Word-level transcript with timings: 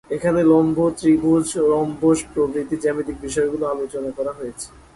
এখানে 0.09 0.41
লম্ব, 0.43 0.77
ত্রিভুজ, 0.99 1.47
রম্বস 1.71 2.19
প্রভৃতি 2.33 2.75
জ্যামিতিক 2.83 3.17
বিষয় 3.21 3.47
গুলো 3.51 3.65
আলোচনা 3.73 4.09
করা 4.17 4.31
হয়েছে। 4.39 4.67